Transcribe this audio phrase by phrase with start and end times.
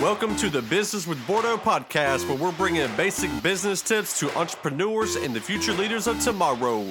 [0.00, 5.14] Welcome to the Business with Bordeaux podcast, where we're bringing basic business tips to entrepreneurs
[5.16, 6.86] and the future leaders of tomorrow.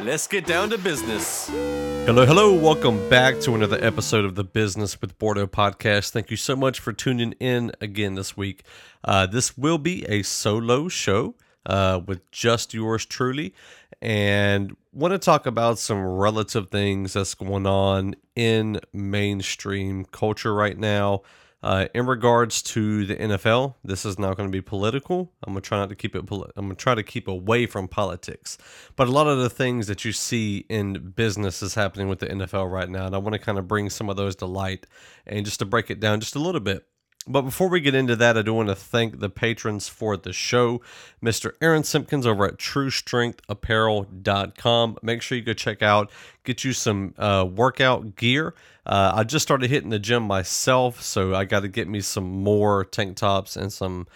[0.00, 1.46] Let's get down to business.
[1.46, 2.52] Hello, hello.
[2.52, 6.10] Welcome back to another episode of the Business with Bordeaux podcast.
[6.10, 8.64] Thank you so much for tuning in again this week.
[9.04, 13.54] Uh, this will be a solo show uh, with just yours truly,
[14.02, 20.76] and want to talk about some relative things that's going on in mainstream culture right
[20.76, 21.22] now.
[21.60, 25.32] Uh, in regards to the NFL, this is not going to be political.
[25.42, 26.24] I'm gonna try not to keep it.
[26.24, 28.58] Poli- I'm gonna try to keep away from politics.
[28.94, 32.26] But a lot of the things that you see in business is happening with the
[32.26, 34.86] NFL right now, and I want to kind of bring some of those to light
[35.26, 36.86] and just to break it down just a little bit.
[37.28, 40.32] But before we get into that, I do want to thank the patrons for the
[40.32, 40.80] show.
[41.22, 41.52] Mr.
[41.60, 44.98] Aaron Simpkins over at TrueStrengthApparel.com.
[45.02, 46.10] Make sure you go check out,
[46.44, 48.54] get you some uh, workout gear.
[48.86, 52.42] Uh, I just started hitting the gym myself, so I got to get me some
[52.42, 54.06] more tank tops and some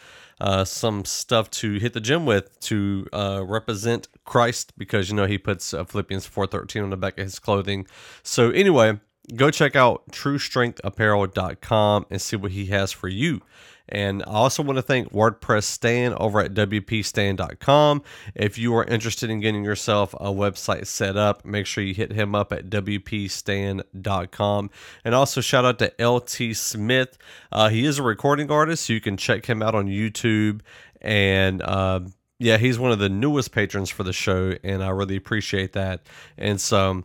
[0.40, 5.26] uh, some stuff to hit the gym with to uh, represent Christ because you know
[5.26, 7.86] he puts uh, Philippians four thirteen on the back of his clothing.
[8.24, 8.98] So anyway,
[9.34, 13.40] go check out TrueStrengthApparel.com and see what he has for you.
[13.88, 18.02] And I also want to thank WordPress Stan over at WPStan.com.
[18.34, 22.12] If you are interested in getting yourself a website set up, make sure you hit
[22.12, 24.70] him up at WPStan.com.
[25.04, 27.18] And also shout out to LT Smith.
[27.50, 30.60] Uh, he is a recording artist, so you can check him out on YouTube.
[31.00, 32.00] And uh,
[32.38, 36.06] yeah, he's one of the newest patrons for the show, and I really appreciate that.
[36.38, 37.04] And so,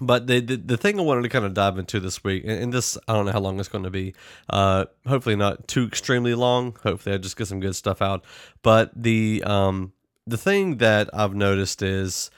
[0.00, 2.72] but the, the, the thing I wanted to kind of dive into this week, and,
[2.72, 4.14] this I don't know how long it's going to be.
[4.48, 6.76] Uh, hopefully not too extremely long.
[6.82, 8.24] Hopefully I just get some good stuff out.
[8.62, 9.92] But the um
[10.26, 12.30] the thing that I've noticed is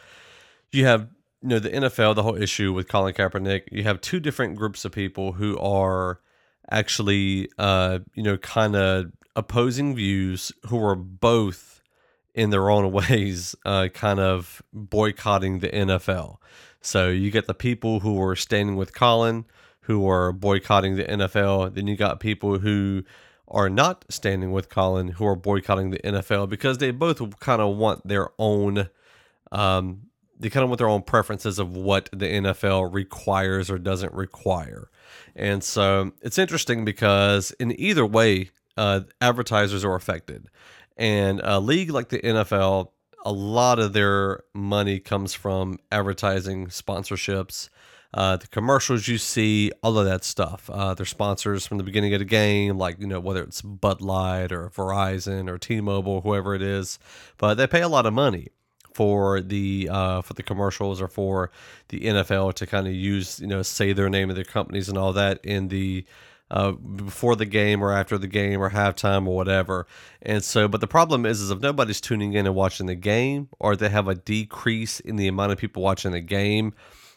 [0.70, 1.08] you have
[1.42, 3.62] you know the NFL, the whole issue with Colin Kaepernick.
[3.72, 6.20] You have two different groups of people who are
[6.70, 11.82] actually uh you know kind of opposing views who are both
[12.34, 16.36] in their own ways uh kind of boycotting the NFL.
[16.80, 19.44] So you get the people who are standing with Colin,
[19.82, 21.74] who are boycotting the NFL.
[21.74, 23.04] Then you got people who
[23.48, 27.76] are not standing with Colin, who are boycotting the NFL because they both kind of
[27.76, 28.90] want their own,
[29.50, 30.02] um,
[30.38, 34.90] they kind of want their own preferences of what the NFL requires or doesn't require.
[35.34, 40.48] And so it's interesting because in either way, uh, advertisers are affected.
[40.96, 42.90] And a league like the NFL
[43.24, 47.68] a lot of their money comes from advertising, sponsorships,
[48.14, 50.70] uh, the commercials you see, all of that stuff.
[50.70, 54.00] Uh, their sponsors from the beginning of the game, like you know whether it's Bud
[54.00, 56.98] Light or Verizon or T-Mobile, whoever it is,
[57.36, 58.48] but they pay a lot of money
[58.94, 61.50] for the uh, for the commercials or for
[61.88, 64.96] the NFL to kind of use you know say their name of their companies and
[64.96, 66.04] all that in the
[66.50, 69.86] uh, before the game or after the game or halftime or whatever.
[70.22, 73.48] And so, but the problem is, is if nobody's tuning in and watching the game,
[73.58, 76.74] or they have a decrease in the amount of people watching the game,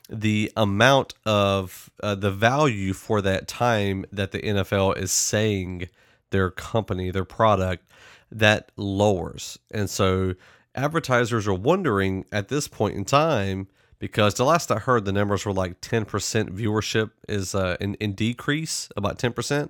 [0.09, 5.87] the amount of uh, the value for that time that the NFL is saying
[6.31, 7.85] their company, their product,
[8.31, 9.57] that lowers.
[9.71, 10.35] And so,
[10.75, 13.67] advertisers are wondering at this point in time
[14.01, 16.05] because the last I heard, the numbers were like 10%
[16.49, 19.69] viewership is uh, in, in decrease, about 10%.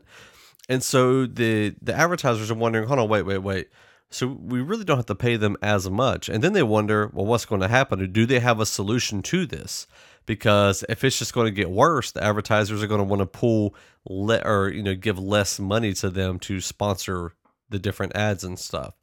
[0.69, 3.67] And so the the advertisers are wondering, hold on, wait, wait, wait.
[4.09, 6.29] So we really don't have to pay them as much.
[6.29, 8.01] And then they wonder, well, what's going to happen?
[8.01, 9.85] Or do they have a solution to this?
[10.25, 13.25] Because if it's just going to get worse, the advertisers are going to want to
[13.25, 13.75] pull
[14.07, 17.33] le- or you know give less money to them to sponsor
[17.69, 18.93] the different ads and stuff.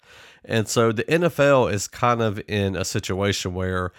[0.42, 3.92] And so the NFL is kind of in a situation where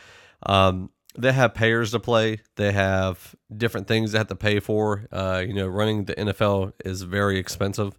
[0.43, 0.89] um,
[1.19, 2.39] they have payers to play.
[2.55, 5.05] They have different things they have to pay for.
[5.11, 7.97] Uh, you know, running the NFL is very expensive,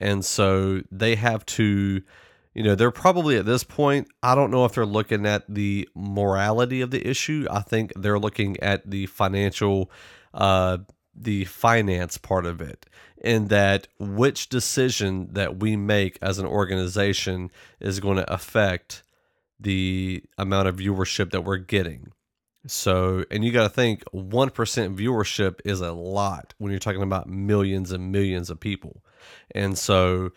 [0.00, 2.02] and so they have to.
[2.54, 4.08] You know, they're probably at this point.
[4.24, 7.46] I don't know if they're looking at the morality of the issue.
[7.48, 9.88] I think they're looking at the financial,
[10.34, 10.78] uh,
[11.14, 12.86] the finance part of it,
[13.22, 19.04] in that which decision that we make as an organization is going to affect
[19.60, 22.12] the amount of viewership that we're getting.
[22.66, 27.26] So, and you got to think 1% viewership is a lot when you're talking about
[27.28, 29.02] millions and millions of people.
[29.52, 30.32] And so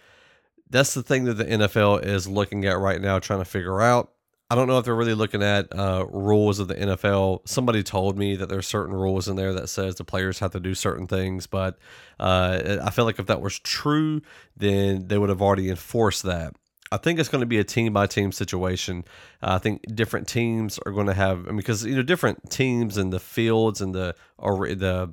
[0.69, 4.11] that's the thing that the NFL is looking at right now, trying to figure out.
[4.49, 7.47] I don't know if they're really looking at uh, rules of the NFL.
[7.47, 10.59] Somebody told me that there's certain rules in there that says the players have to
[10.59, 11.79] do certain things, but
[12.19, 14.21] uh, I feel like if that was true,
[14.55, 16.55] then they would have already enforced that.
[16.93, 19.03] I think it's going to be a team by team situation.
[19.41, 22.51] Uh, I think different teams are going to have I mean, because you know different
[22.51, 25.11] teams and the fields and the or the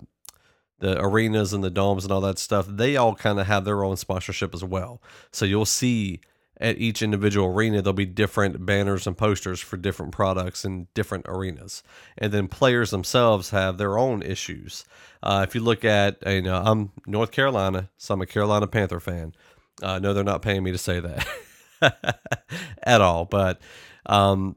[0.81, 3.83] the arenas and the domes and all that stuff, they all kind of have their
[3.83, 5.01] own sponsorship as well.
[5.31, 6.21] So you'll see
[6.61, 11.25] at each individual arena, there'll be different banners and posters for different products in different
[11.27, 11.83] arenas.
[12.19, 14.85] And then players themselves have their own issues.
[15.23, 19.01] Uh, if you look at, you know, I'm North Carolina, so I'm a Carolina Panther
[19.01, 19.35] fan.
[19.83, 21.27] Uh, no, they're not paying me to say that
[22.83, 23.25] at all.
[23.25, 23.61] But
[24.07, 24.57] um,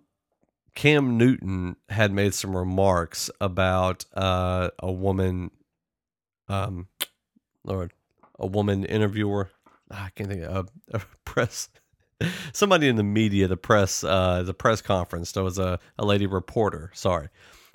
[0.76, 5.52] Cam Newton had made some remarks about uh, a woman,
[6.48, 6.88] um,
[7.64, 7.94] Lord,
[8.40, 9.52] a woman interviewer.
[9.92, 11.70] I can't think of a, a press
[12.54, 15.32] somebody in the media, the press, uh, the press conference.
[15.32, 16.92] There was a, a lady reporter.
[16.94, 17.30] Sorry,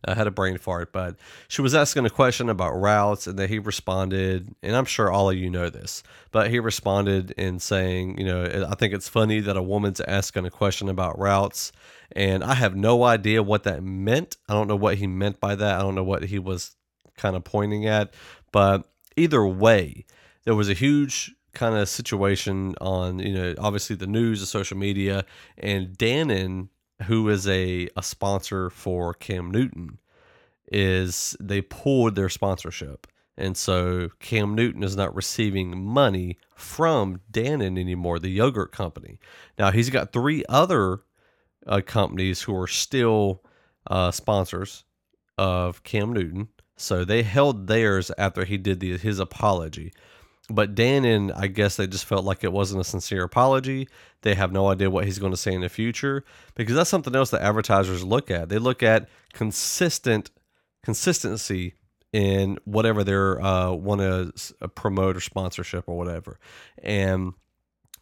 [0.04, 1.16] I had a brain fart, but
[1.48, 4.54] she was asking a question about routes, and then he responded.
[4.62, 8.66] And I'm sure all of you know this, but he responded in saying, you know,
[8.70, 11.72] I think it's funny that a woman's asking a question about routes,
[12.12, 14.36] and I have no idea what that meant.
[14.48, 15.78] I don't know what he meant by that.
[15.78, 16.76] I don't know what he was
[17.16, 18.14] kind of pointing at,
[18.52, 20.06] but either way,
[20.44, 24.76] there was a huge kind of situation on you know obviously the news the social
[24.76, 25.24] media
[25.56, 26.68] and Dannon
[27.04, 29.98] who is a, a sponsor for Cam Newton
[30.70, 33.06] is they pulled their sponsorship.
[33.36, 39.20] And so Cam Newton is not receiving money from Dannon anymore the yogurt company.
[39.58, 41.02] Now he's got three other
[41.66, 43.44] uh, companies who are still
[43.86, 44.84] uh, sponsors
[45.36, 46.48] of Cam Newton.
[46.76, 49.92] So they held theirs after he did the, his apology
[50.50, 53.88] but Dannon, I guess they just felt like it wasn't a sincere apology.
[54.22, 56.24] They have no idea what he's going to say in the future
[56.54, 58.48] because that's something else that advertisers look at.
[58.48, 60.30] They look at consistent
[60.82, 61.74] consistency
[62.12, 66.38] in whatever they're uh, want to uh, promote or sponsorship or whatever.
[66.82, 67.34] And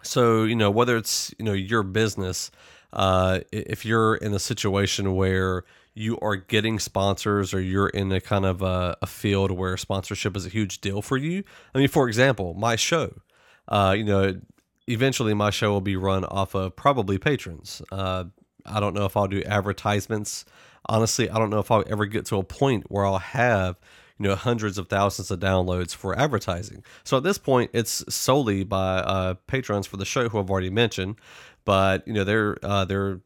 [0.02, 2.50] so, you know, whether it's you know your business,
[2.92, 5.64] uh, if you're in a situation where
[5.96, 10.36] you are getting sponsors or you're in a kind of a, a, field where sponsorship
[10.36, 11.42] is a huge deal for you.
[11.74, 13.22] I mean, for example, my show,
[13.68, 14.38] uh, you know,
[14.86, 17.80] eventually my show will be run off of probably patrons.
[17.90, 18.24] Uh,
[18.66, 20.44] I don't know if I'll do advertisements.
[20.84, 23.76] Honestly, I don't know if I'll ever get to a point where I'll have
[24.18, 26.84] you know hundreds of thousands of downloads for advertising.
[27.04, 30.70] So at this point, it's solely by uh, patrons for the show who I've already
[30.70, 31.16] mentioned.
[31.64, 33.20] But you know they're uh, they're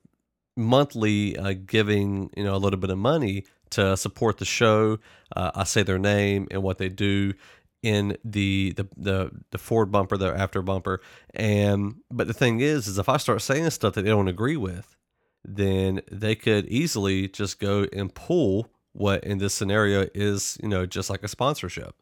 [0.57, 4.99] monthly uh, giving you know a little bit of money to support the show.
[5.35, 7.35] Uh, I say their name and what they do
[7.83, 11.01] in the, the the the forward bumper, the after bumper,
[11.35, 14.57] and but the thing is, is if I start saying stuff that they don't agree
[14.57, 14.97] with,
[15.45, 20.85] then they could easily just go and pull what in this scenario is you know
[20.85, 21.95] just like a sponsorship,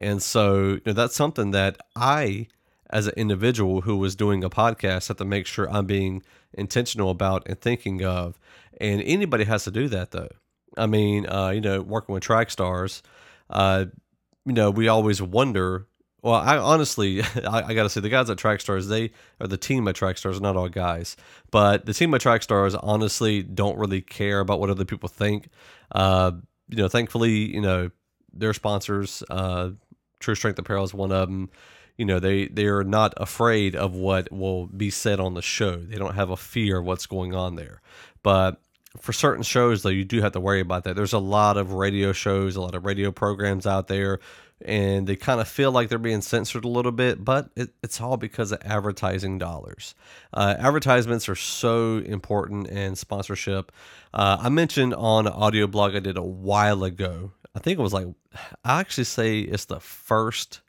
[0.00, 2.46] and so you know, that's something that I
[2.90, 6.22] as an individual who was doing a podcast have to make sure I'm being
[6.52, 8.38] intentional about and thinking of.
[8.80, 10.28] And anybody has to do that though.
[10.76, 13.02] I mean, uh, you know, working with track stars,
[13.50, 13.86] uh,
[14.44, 15.86] you know, we always wonder.
[16.22, 19.46] Well, I honestly, I, I got to say, the guys at Track Stars, they are
[19.46, 21.16] the team at Track Stars, not all guys,
[21.50, 25.48] but the team at Track Stars honestly don't really care about what other people think.
[25.92, 26.32] Uh,
[26.68, 27.90] you know, thankfully, you know,
[28.32, 29.70] their sponsors, uh,
[30.18, 31.50] True Strength Apparel is one of them
[31.96, 35.76] you know they they are not afraid of what will be said on the show.
[35.76, 37.80] They don't have a fear of what's going on there.
[38.22, 38.60] But
[39.00, 40.96] for certain shows though you do have to worry about that.
[40.96, 44.20] There's a lot of radio shows a lot of radio programs out there
[44.64, 48.00] and they kind of feel like they're being censored a little bit but it, it's
[48.00, 49.94] all because of advertising dollars.
[50.32, 53.72] Uh, advertisements are so important and sponsorship.
[54.14, 57.82] Uh, i mentioned on an audio blog i did a while ago i think it
[57.82, 58.06] was like
[58.64, 60.60] i actually say it's the first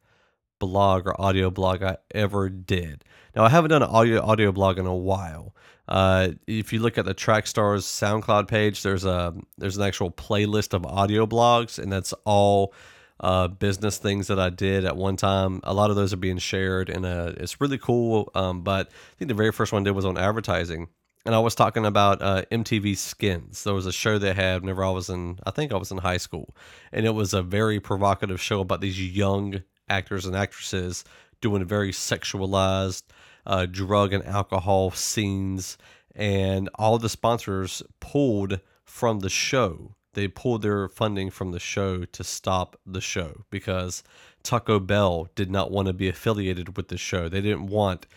[0.59, 3.03] blog or audio blog I ever did.
[3.35, 5.55] Now I haven't done an audio audio blog in a while.
[5.87, 10.73] Uh, if you look at the Trackstars SoundCloud page, there's a there's an actual playlist
[10.73, 12.73] of audio blogs, and that's all
[13.19, 15.61] uh, business things that I did at one time.
[15.63, 18.31] A lot of those are being shared, and uh, it's really cool.
[18.35, 20.87] Um, but I think the very first one I did was on advertising,
[21.25, 23.63] and I was talking about uh, MTV Skins.
[23.63, 25.99] There was a show they had whenever I was in, I think I was in
[25.99, 26.55] high school,
[26.91, 31.03] and it was a very provocative show about these young actors and actresses
[31.41, 33.03] doing very sexualized
[33.45, 35.77] uh, drug and alcohol scenes,
[36.15, 39.95] and all the sponsors pulled from the show.
[40.13, 44.03] They pulled their funding from the show to stop the show because
[44.41, 47.29] Taco Bell did not want to be affiliated with the show.
[47.29, 48.07] They didn't want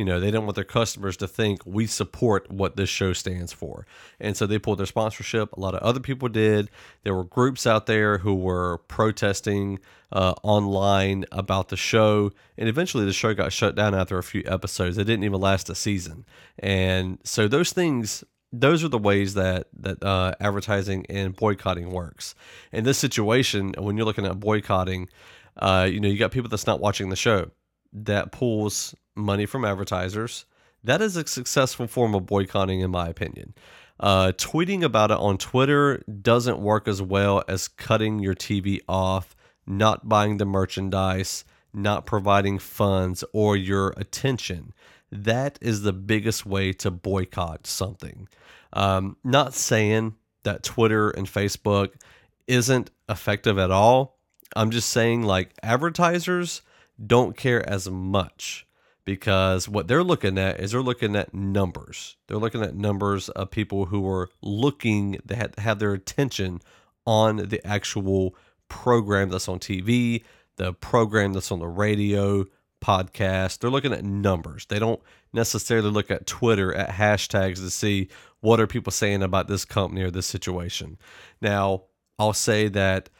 [0.00, 3.52] you know, they don't want their customers to think we support what this show stands
[3.52, 3.86] for.
[4.18, 5.52] And so they pulled their sponsorship.
[5.52, 6.70] A lot of other people did.
[7.02, 9.78] There were groups out there who were protesting
[10.10, 12.32] uh, online about the show.
[12.56, 14.96] And eventually the show got shut down after a few episodes.
[14.96, 16.24] It didn't even last a season.
[16.58, 22.34] And so those things those are the ways that that uh, advertising and boycotting works.
[22.72, 25.10] In this situation, when you're looking at boycotting,
[25.58, 27.50] uh, you know you got people that's not watching the show
[27.92, 30.44] that pulls money from advertisers.
[30.82, 33.54] That is a successful form of boycotting, in my opinion.
[33.98, 39.36] Uh, tweeting about it on Twitter doesn't work as well as cutting your TV off,
[39.66, 44.72] not buying the merchandise, not providing funds or your attention.
[45.12, 48.26] That is the biggest way to boycott something.
[48.72, 51.92] Um, not saying that Twitter and Facebook
[52.46, 54.18] isn't effective at all.
[54.56, 56.62] I'm just saying, like, advertisers
[57.04, 58.66] don't care as much
[59.04, 62.16] because what they're looking at is they're looking at numbers.
[62.26, 66.60] They're looking at numbers of people who are looking, have, have their attention
[67.06, 68.34] on the actual
[68.68, 70.22] program that's on TV,
[70.56, 72.44] the program that's on the radio,
[72.80, 73.58] podcast.
[73.58, 74.66] They're looking at numbers.
[74.66, 75.00] They don't
[75.32, 78.08] necessarily look at Twitter at hashtags to see
[78.40, 80.98] what are people saying about this company or this situation.
[81.40, 81.84] Now,
[82.18, 83.10] I'll say that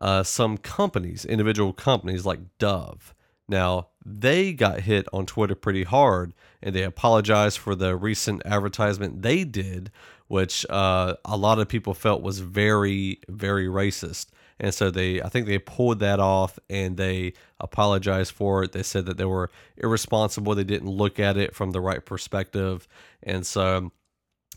[0.00, 3.14] uh, some companies, individual companies like Dove,
[3.48, 9.22] now they got hit on Twitter pretty hard, and they apologized for the recent advertisement
[9.22, 9.90] they did,
[10.28, 14.26] which uh, a lot of people felt was very, very racist
[14.60, 18.72] and so they I think they pulled that off and they apologized for it.
[18.72, 20.54] They said that they were irresponsible.
[20.54, 22.86] They didn't look at it from the right perspective,
[23.22, 23.90] and so.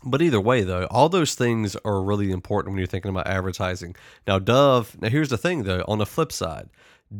[0.06, 3.96] But either way, though, all those things are really important when you're thinking about advertising.
[4.26, 5.00] Now, Dove.
[5.00, 5.82] Now, here's the thing, though.
[5.88, 6.68] On the flip side,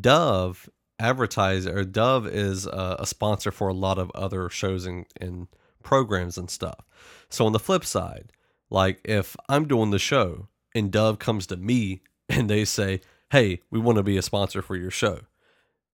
[0.03, 0.69] Dove
[1.05, 5.49] advertise or Dove is a, a sponsor for a lot of other shows and, and
[5.83, 6.81] programs and stuff.
[7.29, 8.33] So on the flip side,
[8.71, 13.61] like if I'm doing the show and Dove comes to me and they say, hey,
[13.71, 15.21] we want to be a sponsor for your show.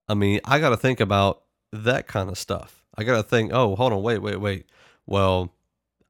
[0.09, 2.85] I mean, I got to think about that kind of stuff.
[2.97, 4.67] I got to think, oh, hold on, wait, wait, wait.
[5.07, 5.55] Well,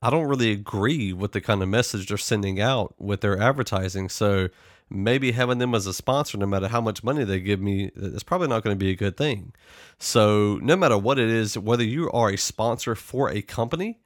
[0.02, 4.09] I don't really agree with the kind of message they're sending out with their advertising.
[4.09, 4.49] So
[4.90, 8.23] maybe having them as a sponsor, no matter how much money they give me, is
[8.23, 9.52] probably not going to be a good thing.
[9.99, 14.00] So no matter what it is, whether you are a sponsor for a company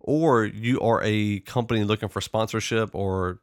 [0.00, 3.40] or you are a company looking for sponsorship or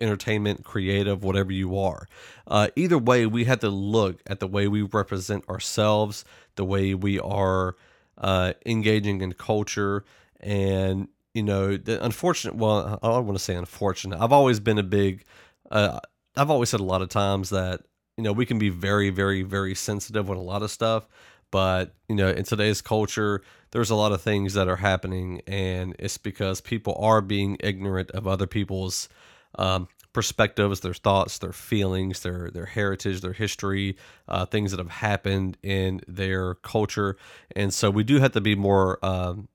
[0.00, 2.06] entertainment, creative, whatever you are.
[2.46, 6.24] Uh, either way, we have to look at the way we represent ourselves,
[6.56, 7.76] the way we are
[8.18, 10.04] uh, engaging in culture,
[10.40, 12.56] and you know, the unfortunate.
[12.56, 14.20] Well, I don't want to say unfortunate.
[14.20, 15.24] I've always been a big.
[15.70, 16.00] Uh,
[16.36, 17.82] I've always said a lot of times that
[18.16, 21.08] you know we can be very, very, very sensitive with a lot of stuff,
[21.50, 25.94] but you know, in today's culture, there's a lot of things that are happening, and
[25.98, 29.08] it's because people are being ignorant of other people's
[29.58, 33.96] um, perspectives, their thoughts, their feelings, their their heritage, their history,
[34.28, 37.16] uh, things that have happened in their culture,
[37.54, 39.48] and so we do have to be more um,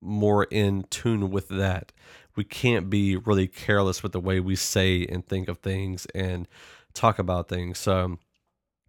[0.00, 1.92] more in tune with that.
[2.36, 6.48] We can't be really careless with the way we say and think of things and
[6.94, 7.78] talk about things.
[7.78, 8.18] So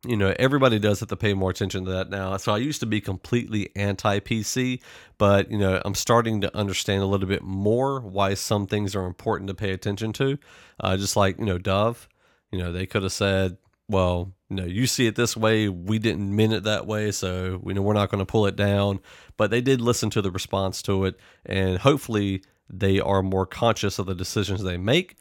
[0.05, 2.35] you know, everybody does have to pay more attention to that now.
[2.37, 4.81] So I used to be completely anti PC,
[5.17, 9.05] but, you know, I'm starting to understand a little bit more why some things are
[9.05, 10.39] important to pay attention to.
[10.79, 12.09] Uh, just like, you know, Dove,
[12.51, 13.57] you know, they could have said,
[13.87, 15.69] well, you know, you see it this way.
[15.69, 17.11] We didn't mean it that way.
[17.11, 19.01] So, we know, we're not going to pull it down.
[19.37, 21.19] But they did listen to the response to it.
[21.45, 25.17] And hopefully they are more conscious of the decisions they make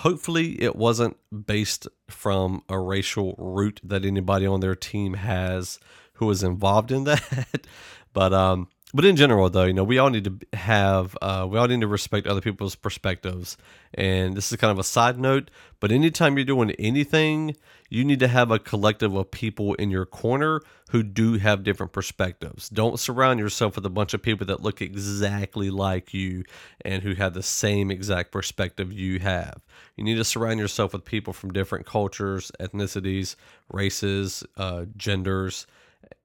[0.00, 1.16] Hopefully, it wasn't
[1.46, 5.78] based from a racial root that anybody on their team has
[6.14, 7.66] who was involved in that.
[8.12, 11.58] but um, but in general, though, you know, we all need to have, uh, we
[11.58, 13.56] all need to respect other people's perspectives.
[13.92, 15.50] And this is kind of a side note,
[15.80, 17.56] but anytime you're doing anything,
[17.90, 21.92] you need to have a collective of people in your corner who do have different
[21.92, 22.68] perspectives.
[22.68, 26.44] Don't surround yourself with a bunch of people that look exactly like you
[26.84, 29.64] and who have the same exact perspective you have.
[29.96, 33.34] You need to surround yourself with people from different cultures, ethnicities,
[33.72, 35.66] races, uh, genders.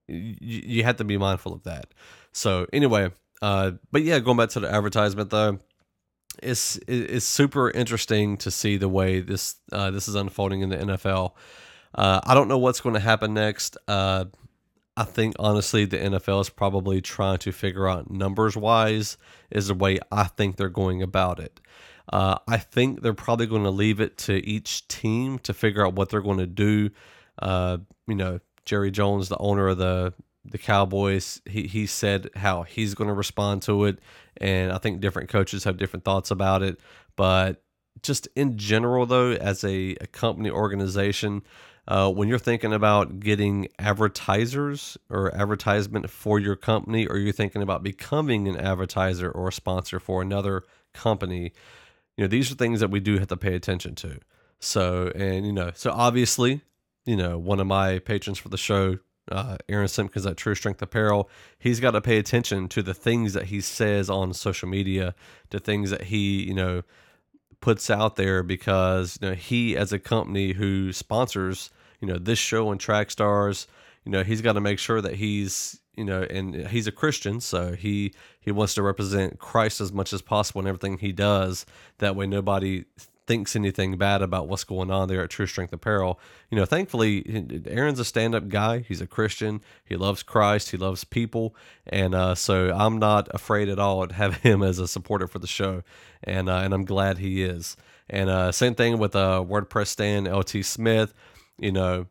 [0.08, 1.88] You, you have to be mindful of that.
[2.33, 3.11] So anyway,
[3.41, 5.59] uh, but yeah, going back to the advertisement though,
[6.41, 10.77] it's it's super interesting to see the way this uh, this is unfolding in the
[10.77, 11.33] NFL.
[11.93, 13.77] Uh, I don't know what's going to happen next.
[13.88, 14.25] Uh,
[14.95, 19.17] I think honestly, the NFL is probably trying to figure out numbers wise
[19.50, 21.59] is the way I think they're going about it.
[22.11, 25.95] Uh, I think they're probably going to leave it to each team to figure out
[25.95, 26.89] what they're going to do.
[27.39, 30.13] Uh, you know, Jerry Jones, the owner of the
[30.45, 31.41] the Cowboys.
[31.45, 34.00] He he said how he's going to respond to it,
[34.38, 36.79] and I think different coaches have different thoughts about it.
[37.15, 37.63] But
[38.01, 41.43] just in general, though, as a, a company organization,
[41.88, 47.62] uh, when you're thinking about getting advertisers or advertisement for your company, or you're thinking
[47.62, 51.51] about becoming an advertiser or a sponsor for another company,
[52.17, 54.19] you know, these are things that we do have to pay attention to.
[54.60, 56.62] So, and you know, so obviously,
[57.05, 59.00] you know, one of my patrons for the show,
[59.30, 63.34] uh, Aaron Simpkins at True Strength Apparel, he's got to pay attention to the things
[63.34, 65.13] that he says on social media,
[65.50, 66.84] to things that he, you know,
[67.60, 72.40] puts out there because you know he as a company who sponsors you know this
[72.40, 73.68] show and track stars
[74.04, 77.40] you know he's got to make sure that he's you know and he's a christian
[77.40, 81.66] so he he wants to represent christ as much as possible in everything he does.
[82.00, 82.86] That way nobody
[83.28, 86.20] thinks anything bad about what's going on there at True Strength Apparel.
[86.50, 88.80] You know, thankfully, Aaron's a stand up guy.
[88.80, 89.62] He's a Christian.
[89.86, 90.72] He loves Christ.
[90.72, 91.56] He loves people.
[91.86, 95.40] And uh, so I'm not afraid at all to have him as a supporter for
[95.40, 95.84] the show.
[96.24, 97.78] And, uh, and I'm glad he is.
[98.10, 101.13] And uh, same thing with uh, WordPress Stan, LT Smith.
[101.58, 102.08] You know,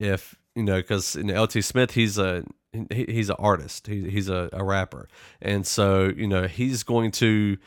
[0.00, 2.44] if, you know, because in LT Smith, he's a,
[2.90, 3.86] he, he's an artist.
[3.86, 5.08] He, he's a rapper.
[5.40, 7.58] And so, you know, he's going to,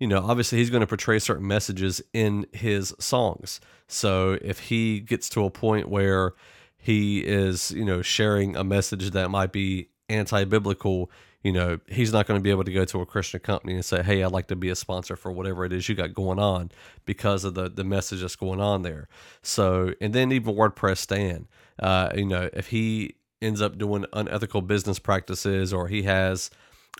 [0.00, 3.60] you know, obviously he's going to portray certain messages in his songs.
[3.86, 6.32] So if he gets to a point where
[6.78, 11.10] he is, you know, sharing a message that might be anti biblical,
[11.42, 13.84] you know, he's not going to be able to go to a Christian company and
[13.84, 16.38] say, Hey, I'd like to be a sponsor for whatever it is you got going
[16.38, 16.70] on
[17.04, 19.06] because of the, the message that's going on there.
[19.42, 21.46] So, and then even WordPress Stan,
[21.78, 26.50] uh, you know, if he ends up doing unethical business practices or he has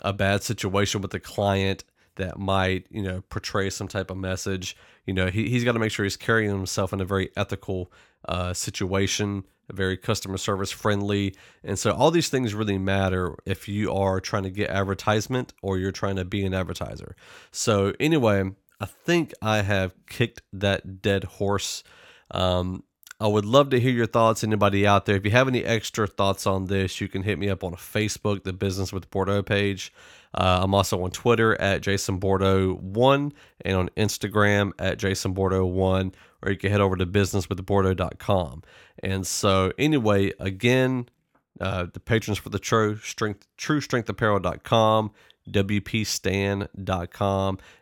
[0.03, 1.83] a bad situation with the client
[2.15, 4.75] that might you know portray some type of message
[5.05, 7.91] you know he, he's got to make sure he's carrying himself in a very ethical
[8.27, 13.93] uh, situation very customer service friendly and so all these things really matter if you
[13.93, 17.15] are trying to get advertisement or you're trying to be an advertiser
[17.51, 18.43] so anyway
[18.81, 21.83] i think i have kicked that dead horse
[22.31, 22.83] um,
[23.21, 24.43] I would love to hear your thoughts.
[24.43, 27.49] Anybody out there, if you have any extra thoughts on this, you can hit me
[27.49, 29.93] up on Facebook, the Business with Bordeaux page.
[30.33, 33.33] Uh, I'm also on Twitter at Jason Bordeaux1
[33.65, 38.63] and on Instagram at Jason Bordeaux1, or you can head over to businesswithbordeaux.com.
[39.03, 41.09] And so, anyway, again,
[41.59, 45.11] uh, the patrons for the True Strength, TrueStrengthApparel.com,
[45.49, 46.69] WPStan.com,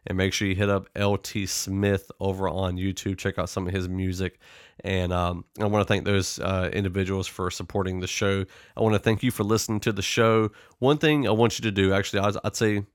[0.08, 3.18] and make sure you hit up LT Smith over on YouTube.
[3.18, 4.40] Check out some of his music.
[4.84, 8.46] And um, I want to thank those uh, individuals for supporting the show.
[8.78, 10.52] I want to thank you for listening to the show.
[10.80, 12.86] One thing I want you to do, actually, I'd, I'd say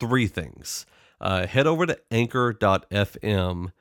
[0.00, 0.86] three things.
[1.20, 3.72] Uh, head over to anchor.fm,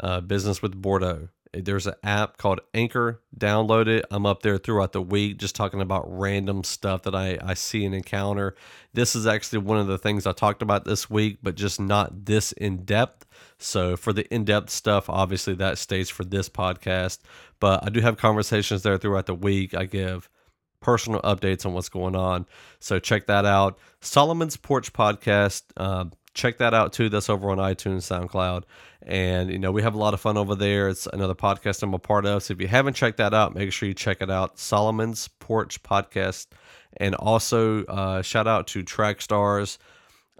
[0.00, 1.28] uh, Business with Bordeaux.
[1.52, 3.22] There's an app called Anchor.
[3.38, 4.04] Download it.
[4.10, 7.84] I'm up there throughout the week just talking about random stuff that I, I see
[7.84, 8.54] and encounter.
[8.92, 12.26] This is actually one of the things I talked about this week, but just not
[12.26, 13.26] this in depth.
[13.58, 17.20] So for the in depth stuff, obviously that stays for this podcast.
[17.60, 19.74] But I do have conversations there throughout the week.
[19.74, 20.28] I give
[20.80, 22.46] personal updates on what's going on.
[22.80, 23.78] So check that out.
[24.00, 25.62] Solomon's Porch Podcast.
[25.76, 26.06] Uh,
[26.38, 27.08] check that out too.
[27.08, 28.62] That's over on iTunes, SoundCloud.
[29.02, 30.88] And, you know, we have a lot of fun over there.
[30.88, 32.42] It's another podcast I'm a part of.
[32.42, 34.58] So if you haven't checked that out, make sure you check it out.
[34.58, 36.46] Solomon's Porch Podcast.
[36.96, 39.78] And also, uh, shout out to Track Stars.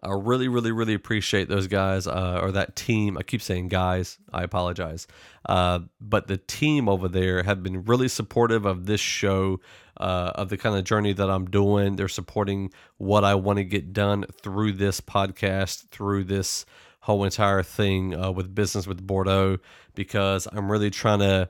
[0.02, 3.18] I really, really, really appreciate those guys uh, or that team.
[3.18, 4.18] I keep saying guys.
[4.32, 5.08] I apologize.
[5.44, 9.60] Uh, but the team over there have been really supportive of this show,
[9.96, 11.96] uh, of the kind of journey that I'm doing.
[11.96, 16.64] They're supporting what I want to get done through this podcast, through this
[17.00, 19.58] whole entire thing uh, with business with Bordeaux,
[19.94, 21.48] because I'm really trying to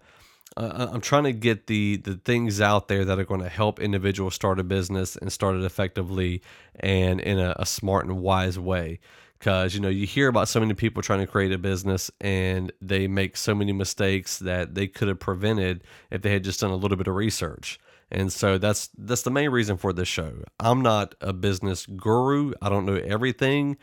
[0.59, 3.79] uh, I'm trying to get the the things out there that are going to help
[3.79, 6.43] individuals start a business and start it effectively
[6.81, 8.99] and in a, a smart and wise way.
[9.39, 12.73] Because you know you hear about so many people trying to create a business and
[12.83, 16.71] they make so many mistakes that they could have prevented if they had just done
[16.71, 17.79] a little bit of research.
[18.11, 20.43] And so that's that's the main reason for this show.
[20.59, 22.53] I'm not a business guru.
[22.61, 23.77] I don't know everything.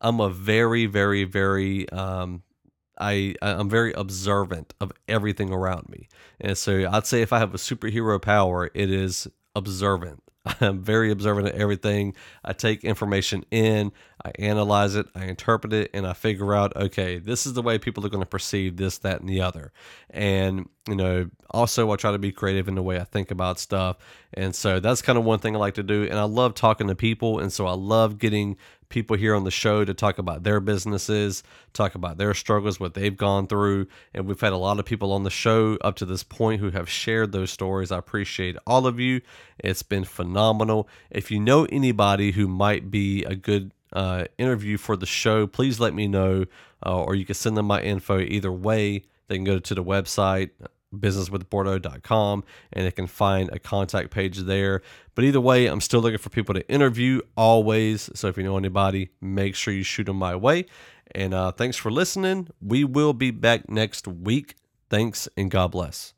[0.00, 2.42] I'm a very, very, very um,
[3.00, 6.08] I I'm very observant of everything around me,
[6.40, 10.22] and so I'd say if I have a superhero power, it is observant.
[10.60, 12.14] I'm very observant of everything.
[12.44, 13.92] I take information in,
[14.24, 17.78] I analyze it, I interpret it, and I figure out, okay, this is the way
[17.78, 19.72] people are going to perceive this, that, and the other.
[20.10, 23.60] And, you know, also I try to be creative in the way I think about
[23.60, 23.96] stuff.
[24.34, 26.02] And so that's kind of one thing I like to do.
[26.04, 27.38] And I love talking to people.
[27.38, 28.56] And so I love getting
[28.88, 32.94] people here on the show to talk about their businesses, talk about their struggles, what
[32.94, 33.86] they've gone through.
[34.14, 36.70] And we've had a lot of people on the show up to this point who
[36.70, 37.92] have shared those stories.
[37.92, 39.20] I appreciate all of you.
[39.58, 40.88] It's been phenomenal.
[41.10, 45.80] If you know anybody who might be a good uh, interview for the show, please
[45.80, 46.44] let me know,
[46.84, 49.04] uh, or you can send them my info either way.
[49.28, 50.50] They can go to the website,
[50.94, 54.82] businesswithbordeaux.com and they can find a contact page there.
[55.14, 58.10] But either way, I'm still looking for people to interview always.
[58.14, 60.66] So if you know anybody, make sure you shoot them my way.
[61.14, 62.48] And uh, thanks for listening.
[62.60, 64.54] We will be back next week.
[64.90, 66.14] Thanks and God bless.